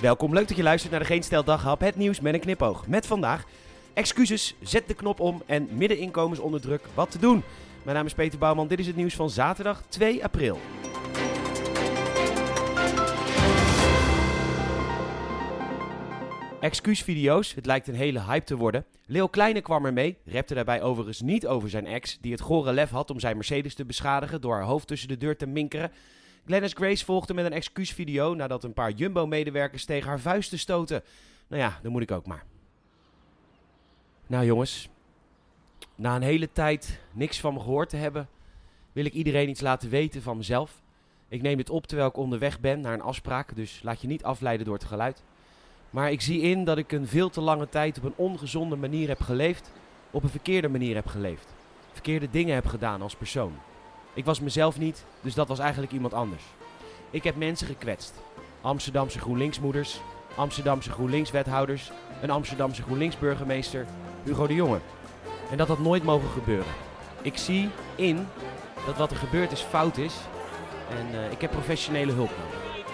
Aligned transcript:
Welkom, 0.00 0.34
leuk 0.34 0.48
dat 0.48 0.56
je 0.56 0.62
luistert 0.62 0.90
naar 0.90 1.00
de 1.00 1.06
Geen 1.06 1.22
Stel 1.22 1.44
Daghap, 1.44 1.80
het 1.80 1.96
nieuws 1.96 2.20
met 2.20 2.34
een 2.34 2.40
knipoog. 2.40 2.86
Met 2.86 3.06
vandaag, 3.06 3.44
excuses, 3.94 4.54
zet 4.62 4.88
de 4.88 4.94
knop 4.94 5.20
om 5.20 5.42
en 5.46 5.68
middeninkomens 5.70 6.40
onder 6.40 6.60
druk, 6.60 6.80
wat 6.94 7.10
te 7.10 7.18
doen. 7.18 7.42
Mijn 7.82 7.96
naam 7.96 8.06
is 8.06 8.14
Peter 8.14 8.38
Bouwman, 8.38 8.68
dit 8.68 8.78
is 8.78 8.86
het 8.86 8.96
nieuws 8.96 9.14
van 9.14 9.30
zaterdag 9.30 9.82
2 9.88 10.24
april. 10.24 10.58
Excuusvideo's, 16.60 17.54
het 17.54 17.66
lijkt 17.66 17.88
een 17.88 17.94
hele 17.94 18.22
hype 18.22 18.44
te 18.44 18.56
worden. 18.56 18.84
Leo 19.06 19.26
Kleine 19.26 19.60
kwam 19.60 19.84
er 19.84 19.92
mee, 19.92 20.16
repte 20.24 20.54
daarbij 20.54 20.82
overigens 20.82 21.20
niet 21.20 21.46
over 21.46 21.70
zijn 21.70 21.86
ex, 21.86 22.18
die 22.20 22.32
het 22.32 22.40
gore 22.40 22.72
lef 22.72 22.90
had 22.90 23.10
om 23.10 23.20
zijn 23.20 23.36
Mercedes 23.36 23.74
te 23.74 23.84
beschadigen 23.84 24.40
door 24.40 24.54
haar 24.54 24.62
hoofd 24.62 24.86
tussen 24.86 25.08
de 25.08 25.16
deur 25.16 25.36
te 25.36 25.46
minkeren. 25.46 25.90
Glennis 26.46 26.72
Grace 26.72 27.04
volgde 27.04 27.34
met 27.34 27.44
een 27.44 27.52
excuusvideo 27.52 28.34
nadat 28.34 28.64
een 28.64 28.72
paar 28.72 28.90
Jumbo-medewerkers 28.90 29.84
tegen 29.84 30.08
haar 30.08 30.20
vuisten 30.20 30.58
stoten. 30.58 31.02
Nou 31.46 31.62
ja, 31.62 31.78
dan 31.82 31.92
moet 31.92 32.02
ik 32.02 32.10
ook 32.10 32.26
maar. 32.26 32.44
Nou 34.26 34.44
jongens, 34.44 34.88
na 35.94 36.16
een 36.16 36.22
hele 36.22 36.52
tijd 36.52 37.00
niks 37.12 37.40
van 37.40 37.54
me 37.54 37.60
gehoord 37.60 37.88
te 37.88 37.96
hebben, 37.96 38.28
wil 38.92 39.04
ik 39.04 39.12
iedereen 39.12 39.48
iets 39.48 39.60
laten 39.60 39.90
weten 39.90 40.22
van 40.22 40.36
mezelf. 40.36 40.82
Ik 41.28 41.42
neem 41.42 41.56
dit 41.56 41.70
op 41.70 41.86
terwijl 41.86 42.08
ik 42.08 42.16
onderweg 42.16 42.60
ben 42.60 42.80
naar 42.80 42.92
een 42.92 43.00
afspraak, 43.00 43.56
dus 43.56 43.80
laat 43.82 44.00
je 44.00 44.06
niet 44.06 44.24
afleiden 44.24 44.66
door 44.66 44.74
het 44.74 44.84
geluid. 44.84 45.22
Maar 45.90 46.10
ik 46.10 46.20
zie 46.20 46.40
in 46.40 46.64
dat 46.64 46.78
ik 46.78 46.92
een 46.92 47.06
veel 47.06 47.30
te 47.30 47.40
lange 47.40 47.68
tijd 47.68 47.98
op 47.98 48.04
een 48.04 48.16
ongezonde 48.16 48.76
manier 48.76 49.08
heb 49.08 49.20
geleefd, 49.20 49.72
op 50.10 50.22
een 50.22 50.28
verkeerde 50.28 50.68
manier 50.68 50.94
heb 50.94 51.06
geleefd. 51.06 51.54
Verkeerde 51.92 52.30
dingen 52.30 52.54
heb 52.54 52.66
gedaan 52.66 53.02
als 53.02 53.16
persoon. 53.16 53.54
Ik 54.16 54.24
was 54.24 54.40
mezelf 54.40 54.78
niet, 54.78 55.04
dus 55.20 55.34
dat 55.34 55.48
was 55.48 55.58
eigenlijk 55.58 55.92
iemand 55.92 56.14
anders. 56.14 56.42
Ik 57.10 57.24
heb 57.24 57.36
mensen 57.36 57.66
gekwetst. 57.66 58.14
Amsterdamse 58.60 59.18
GroenLinksmoeders, 59.18 60.00
Amsterdamse 60.34 60.90
GroenLinks-wethouders, 60.90 61.90
een 62.22 62.30
Amsterdamse 62.30 62.82
GroenLinks-burgemeester, 62.82 63.86
Hugo 64.24 64.46
de 64.46 64.54
Jonge. 64.54 64.78
En 65.50 65.56
dat 65.56 65.68
had 65.68 65.78
nooit 65.78 66.02
mogen 66.02 66.28
gebeuren. 66.28 66.72
Ik 67.22 67.36
zie 67.36 67.70
in 67.94 68.28
dat 68.86 68.96
wat 68.96 69.10
er 69.10 69.16
gebeurd 69.16 69.52
is 69.52 69.60
fout 69.60 69.96
is 69.96 70.14
en 70.90 71.14
uh, 71.14 71.30
ik 71.30 71.40
heb 71.40 71.50
professionele 71.50 72.12
hulp 72.12 72.30
nodig. 72.30 72.86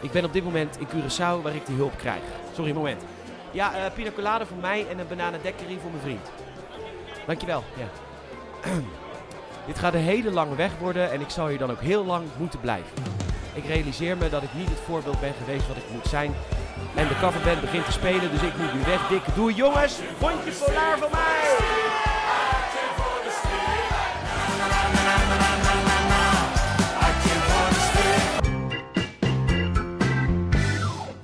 Ik 0.00 0.10
ben 0.10 0.24
op 0.24 0.32
dit 0.32 0.44
moment 0.44 0.78
in 0.78 0.88
Curaçao 0.88 1.42
waar 1.42 1.54
ik 1.54 1.66
die 1.66 1.76
hulp 1.76 1.96
krijg. 1.96 2.22
Sorry, 2.54 2.72
moment. 2.72 3.02
Ja, 3.50 3.76
uh, 3.76 3.92
pina 3.94 4.10
colada 4.10 4.46
voor 4.46 4.56
mij 4.56 4.86
en 4.88 4.98
een 4.98 5.08
bananendekkerie 5.08 5.78
voor 5.78 5.90
mijn 5.90 6.02
vriend. 6.02 6.30
Dankjewel. 7.26 7.64
Ja. 7.76 7.88
Dit 9.66 9.78
gaat 9.78 9.94
een 9.94 10.00
hele 10.00 10.30
lange 10.30 10.54
weg 10.54 10.70
worden 10.78 11.10
en 11.10 11.20
ik 11.20 11.30
zal 11.30 11.46
hier 11.46 11.58
dan 11.58 11.70
ook 11.70 11.80
heel 11.80 12.04
lang 12.04 12.24
moeten 12.36 12.60
blijven. 12.60 12.92
Ik 13.54 13.64
realiseer 13.66 14.16
me 14.16 14.28
dat 14.28 14.42
ik 14.42 14.54
niet 14.54 14.68
het 14.68 14.80
voorbeeld 14.86 15.20
ben 15.20 15.34
geweest 15.34 15.68
wat 15.68 15.76
ik 15.76 15.90
moet 15.92 16.06
zijn. 16.06 16.34
En 16.94 17.08
de 17.08 17.18
coverband 17.20 17.60
begint 17.60 17.84
te 17.84 17.92
spelen, 17.92 18.30
dus 18.30 18.42
ik 18.42 18.56
moet 18.56 18.74
nu 18.74 18.80
weg. 18.84 19.08
Dikke 19.08 19.30
doe 19.34 19.54
jongens, 19.54 19.98
rondje 20.20 20.52
polar 20.64 20.98
van 20.98 21.10
mij! 21.10 21.89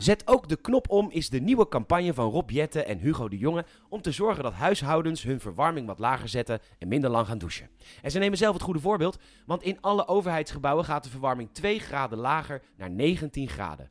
Zet 0.07 0.27
ook 0.27 0.49
de 0.49 0.57
knop 0.57 0.91
om 0.91 1.11
is 1.11 1.29
de 1.29 1.41
nieuwe 1.41 1.69
campagne 1.69 2.15
van 2.15 2.31
Rob 2.31 2.51
Jette 2.51 2.83
en 2.83 2.99
Hugo 2.99 3.29
de 3.29 3.39
Jonge 3.39 3.65
om 3.89 4.03
te 4.03 4.13
zorgen 4.13 4.43
dat 4.43 4.53
huishoudens 4.53 5.23
hun 5.23 5.41
verwarming 5.41 5.87
wat 5.87 5.99
lager 5.99 6.29
zetten 6.29 6.61
en 6.79 6.89
minder 6.89 7.11
lang 7.11 7.27
gaan 7.27 7.39
douchen. 7.39 7.71
En 8.03 8.11
ze 8.11 8.19
nemen 8.19 8.39
zelf 8.39 8.55
het 8.55 8.63
goede 8.63 8.81
voorbeeld, 8.81 9.19
want 9.47 9.63
in 9.63 9.81
alle 9.81 10.09
overheidsgebouwen 10.09 10.85
gaat 10.85 11.05
de 11.05 11.11
verwarming 11.11 11.49
2 11.53 11.79
graden 11.79 12.19
lager 12.19 12.63
naar 12.77 12.91
19 12.91 13.49
graden. 13.49 13.91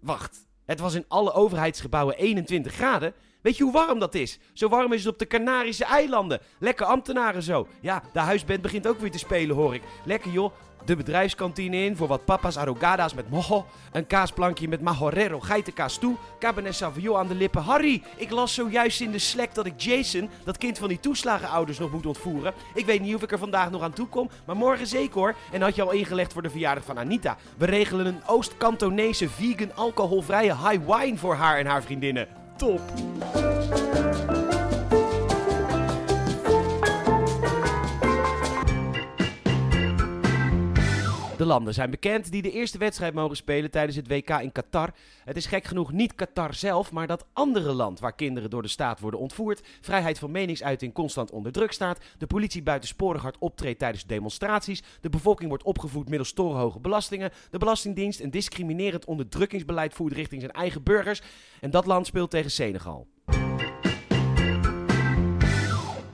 Wacht, 0.00 0.46
het 0.64 0.80
was 0.80 0.94
in 0.94 1.04
alle 1.08 1.32
overheidsgebouwen 1.32 2.16
21 2.16 2.72
graden? 2.72 3.14
Weet 3.46 3.56
je 3.56 3.62
hoe 3.62 3.72
warm 3.72 3.98
dat 3.98 4.14
is? 4.14 4.38
Zo 4.52 4.68
warm 4.68 4.92
is 4.92 5.04
het 5.04 5.12
op 5.12 5.18
de 5.18 5.26
Canarische 5.26 5.84
eilanden. 5.84 6.40
Lekker 6.58 6.86
ambtenaren 6.86 7.42
zo. 7.42 7.68
Ja, 7.80 8.02
de 8.12 8.18
huisband 8.18 8.62
begint 8.62 8.86
ook 8.86 9.00
weer 9.00 9.10
te 9.10 9.18
spelen 9.18 9.56
hoor 9.56 9.74
ik. 9.74 9.82
Lekker 10.04 10.30
joh, 10.30 10.52
de 10.84 10.96
bedrijfskantine 10.96 11.76
in 11.76 11.96
voor 11.96 12.08
wat 12.08 12.24
papa's 12.24 12.56
arrogada's 12.56 13.14
met 13.14 13.30
mojo. 13.30 13.66
Een 13.92 14.06
kaasplankje 14.06 14.68
met 14.68 14.80
majorero 14.80 15.40
geitenkaas 15.40 15.98
toe. 15.98 16.16
Cabernet 16.38 16.74
Sauvignon 16.74 17.16
aan 17.16 17.26
de 17.26 17.34
lippen. 17.34 17.62
Harry, 17.62 18.02
ik 18.16 18.30
las 18.30 18.54
zojuist 18.54 19.00
in 19.00 19.10
de 19.10 19.18
Slack 19.18 19.54
dat 19.54 19.66
ik 19.66 19.80
Jason, 19.80 20.30
dat 20.44 20.58
kind 20.58 20.78
van 20.78 20.88
die 20.88 21.00
toeslagenouders, 21.00 21.78
nog 21.78 21.92
moet 21.92 22.06
ontvoeren. 22.06 22.54
Ik 22.74 22.86
weet 22.86 23.00
niet 23.00 23.14
of 23.14 23.22
ik 23.22 23.32
er 23.32 23.38
vandaag 23.38 23.70
nog 23.70 23.82
aan 23.82 23.92
toe 23.92 24.08
kom, 24.08 24.30
maar 24.46 24.56
morgen 24.56 24.86
zeker 24.86 25.18
hoor. 25.18 25.34
En 25.52 25.62
had 25.62 25.74
je 25.74 25.82
al 25.82 25.92
ingelegd 25.92 26.32
voor 26.32 26.42
de 26.42 26.50
verjaardag 26.50 26.84
van 26.84 26.98
Anita. 26.98 27.36
We 27.56 27.66
regelen 27.66 28.06
een 28.06 28.26
Oost-Kantonese 28.26 29.28
vegan 29.28 29.74
alcoholvrije 29.74 30.56
high 30.56 30.94
wine 30.94 31.16
voor 31.16 31.34
haar 31.34 31.58
en 31.58 31.66
haar 31.66 31.82
vriendinnen. 31.82 32.44
Top! 32.58 34.35
De 41.36 41.46
landen 41.46 41.74
zijn 41.74 41.90
bekend 41.90 42.30
die 42.30 42.42
de 42.42 42.50
eerste 42.50 42.78
wedstrijd 42.78 43.14
mogen 43.14 43.36
spelen 43.36 43.70
tijdens 43.70 43.96
het 43.96 44.08
WK 44.08 44.30
in 44.30 44.52
Qatar. 44.52 44.90
Het 45.24 45.36
is 45.36 45.46
gek 45.46 45.64
genoeg 45.64 45.92
niet 45.92 46.14
Qatar 46.14 46.54
zelf, 46.54 46.92
maar 46.92 47.06
dat 47.06 47.26
andere 47.32 47.72
land 47.72 48.00
waar 48.00 48.14
kinderen 48.14 48.50
door 48.50 48.62
de 48.62 48.68
staat 48.68 49.00
worden 49.00 49.20
ontvoerd, 49.20 49.62
vrijheid 49.80 50.18
van 50.18 50.30
meningsuiting 50.30 50.92
constant 50.92 51.30
onder 51.30 51.52
druk 51.52 51.72
staat, 51.72 51.98
de 52.18 52.26
politie 52.26 52.62
buitensporig 52.62 53.22
hard 53.22 53.38
optreedt 53.38 53.78
tijdens 53.78 54.06
demonstraties, 54.06 54.82
de 55.00 55.08
bevolking 55.08 55.48
wordt 55.48 55.64
opgevoed 55.64 56.08
middels 56.08 56.32
torenhoge 56.32 56.80
belastingen, 56.80 57.30
de 57.50 57.58
Belastingdienst 57.58 58.20
een 58.20 58.30
discriminerend 58.30 59.04
onderdrukkingsbeleid 59.04 59.94
voert 59.94 60.12
richting 60.12 60.40
zijn 60.40 60.52
eigen 60.52 60.82
burgers 60.82 61.22
en 61.60 61.70
dat 61.70 61.86
land 61.86 62.06
speelt 62.06 62.30
tegen 62.30 62.50
Senegal. 62.50 63.06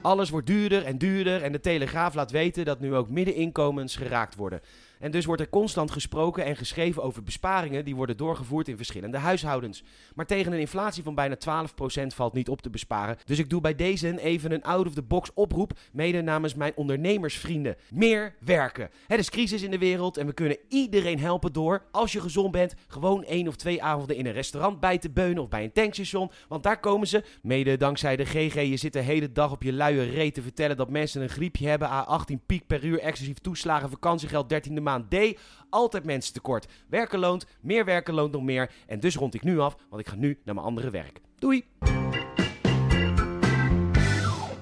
Alles 0.03 0.29
wordt 0.29 0.47
duurder 0.47 0.85
en 0.85 0.97
duurder 0.97 1.41
en 1.41 1.51
de 1.51 1.59
Telegraaf 1.59 2.13
laat 2.13 2.31
weten 2.31 2.65
dat 2.65 2.79
nu 2.79 2.95
ook 2.95 3.09
middeninkomens 3.09 3.95
geraakt 3.95 4.35
worden. 4.35 4.61
En 5.03 5.11
dus 5.11 5.25
wordt 5.25 5.41
er 5.41 5.49
constant 5.49 5.91
gesproken 5.91 6.45
en 6.45 6.55
geschreven 6.55 7.03
over 7.03 7.23
besparingen 7.23 7.85
die 7.85 7.95
worden 7.95 8.17
doorgevoerd 8.17 8.67
in 8.67 8.77
verschillende 8.77 9.17
huishoudens. 9.17 9.83
Maar 10.15 10.25
tegen 10.25 10.51
een 10.53 10.59
inflatie 10.59 11.03
van 11.03 11.15
bijna 11.15 11.35
12% 11.35 12.07
valt 12.07 12.33
niet 12.33 12.49
op 12.49 12.61
te 12.61 12.69
besparen. 12.69 13.17
Dus 13.25 13.39
ik 13.39 13.49
doe 13.49 13.61
bij 13.61 13.75
deze 13.75 14.21
even 14.21 14.51
een 14.51 14.63
out-of-the-box 14.63 15.33
oproep, 15.33 15.79
mede 15.91 16.21
namens 16.21 16.55
mijn 16.55 16.73
ondernemersvrienden. 16.75 17.75
Meer 17.89 18.35
werken. 18.39 18.89
Het 19.07 19.19
is 19.19 19.29
crisis 19.29 19.61
in 19.61 19.71
de 19.71 19.77
wereld 19.77 20.17
en 20.17 20.25
we 20.25 20.33
kunnen 20.33 20.57
iedereen 20.69 21.19
helpen 21.19 21.53
door, 21.53 21.85
als 21.91 22.11
je 22.11 22.21
gezond 22.21 22.51
bent, 22.51 22.75
gewoon 22.87 23.23
één 23.23 23.47
of 23.47 23.55
twee 23.55 23.83
avonden 23.83 24.15
in 24.15 24.25
een 24.25 24.33
restaurant 24.33 24.79
bij 24.79 24.97
te 24.97 25.09
beunen 25.09 25.43
of 25.43 25.49
bij 25.49 25.63
een 25.63 25.71
tankstation. 25.71 26.31
Want 26.47 26.63
daar 26.63 26.79
komen 26.79 27.07
ze, 27.07 27.23
mede 27.41 27.77
dankzij 27.77 28.15
de 28.15 28.25
GG, 28.25 28.53
je 28.53 28.77
zit 28.77 28.93
de 28.93 28.99
hele 28.99 29.31
dag 29.31 29.51
op 29.51 29.63
je 29.63 29.73
luie 29.73 30.11
reet 30.11 30.33
te 30.33 30.41
vertellen 30.41 30.77
dat 30.77 30.89
mensen 30.89 31.21
een 31.21 31.29
griepje 31.29 31.67
hebben, 31.67 31.89
A18 31.89 32.45
piek 32.45 32.67
per 32.67 32.83
uur, 32.83 32.99
exclusief 32.99 33.37
toeslagen, 33.37 33.89
vakantiegeld, 33.89 34.53
13e 34.53 34.81
maand 34.93 35.35
D. 35.35 35.39
Altijd 35.69 36.03
mensen 36.03 36.33
tekort. 36.33 36.67
Werken 36.87 37.19
loont, 37.19 37.45
meer 37.61 37.85
werken 37.85 38.13
loont 38.13 38.31
nog 38.31 38.43
meer. 38.43 38.71
En 38.87 38.99
dus 38.99 39.15
rond 39.15 39.33
ik 39.33 39.43
nu 39.43 39.59
af, 39.59 39.75
want 39.89 40.01
ik 40.01 40.07
ga 40.07 40.15
nu 40.15 40.39
naar 40.43 40.55
mijn 40.55 40.67
andere 40.67 40.89
werk. 40.89 41.21
Doei! 41.39 41.65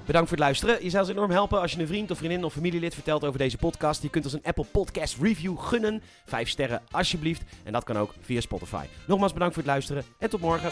Bedankt 0.06 0.30
voor 0.30 0.38
het 0.38 0.48
luisteren. 0.48 0.84
Je 0.84 0.90
zou 0.90 1.04
ons 1.04 1.12
enorm 1.12 1.32
helpen 1.32 1.62
als 1.62 1.72
je 1.72 1.80
een 1.80 1.88
vriend 1.88 2.12
of 2.12 2.18
vriendin 2.18 2.44
of 2.44 2.54
familielid 2.54 2.94
vertelt 2.94 3.24
over 3.24 3.40
deze 3.40 3.58
podcast. 3.58 4.02
Je 4.02 4.10
kunt 4.10 4.26
ons 4.26 4.34
een 4.34 4.44
Apple 4.44 4.66
Podcast 4.72 5.18
Review 5.22 5.60
gunnen. 5.60 6.02
Vijf 6.26 6.50
sterren 6.50 6.82
alsjeblieft. 6.92 7.42
En 7.64 7.72
dat 7.72 7.84
kan 7.84 7.98
ook 7.98 8.14
via 8.22 8.42
Spotify. 8.42 8.86
Nogmaals 9.08 9.34
bedankt 9.34 9.54
voor 9.54 9.64
het 9.64 9.72
luisteren 9.72 10.04
en 10.20 10.30
tot 10.30 10.42
morgen. 10.42 10.70